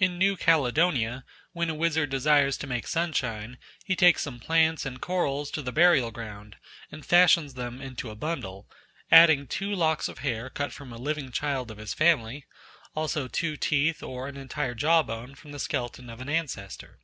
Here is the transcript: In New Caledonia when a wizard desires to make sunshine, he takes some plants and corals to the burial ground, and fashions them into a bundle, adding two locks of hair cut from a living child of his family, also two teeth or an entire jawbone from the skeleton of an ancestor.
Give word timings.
In 0.00 0.18
New 0.18 0.36
Caledonia 0.36 1.24
when 1.52 1.70
a 1.70 1.76
wizard 1.76 2.10
desires 2.10 2.56
to 2.56 2.66
make 2.66 2.88
sunshine, 2.88 3.56
he 3.84 3.94
takes 3.94 4.22
some 4.22 4.40
plants 4.40 4.84
and 4.84 5.00
corals 5.00 5.48
to 5.52 5.62
the 5.62 5.70
burial 5.70 6.10
ground, 6.10 6.56
and 6.90 7.06
fashions 7.06 7.54
them 7.54 7.80
into 7.80 8.10
a 8.10 8.16
bundle, 8.16 8.68
adding 9.12 9.46
two 9.46 9.72
locks 9.72 10.08
of 10.08 10.18
hair 10.18 10.50
cut 10.50 10.72
from 10.72 10.92
a 10.92 10.98
living 10.98 11.30
child 11.30 11.70
of 11.70 11.78
his 11.78 11.94
family, 11.94 12.46
also 12.96 13.28
two 13.28 13.56
teeth 13.56 14.02
or 14.02 14.26
an 14.26 14.36
entire 14.36 14.74
jawbone 14.74 15.36
from 15.36 15.52
the 15.52 15.60
skeleton 15.60 16.10
of 16.10 16.20
an 16.20 16.28
ancestor. 16.28 16.98